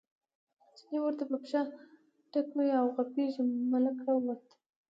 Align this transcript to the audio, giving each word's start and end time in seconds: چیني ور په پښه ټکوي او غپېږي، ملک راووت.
چیني 0.77 0.97
ور 1.01 1.13
په 1.19 1.25
پښه 1.41 1.61
ټکوي 2.31 2.69
او 2.79 2.85
غپېږي، 2.95 3.43
ملک 3.71 3.97
راووت. 4.05 4.43